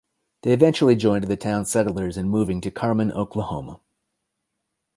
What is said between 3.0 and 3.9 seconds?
Oklahoma.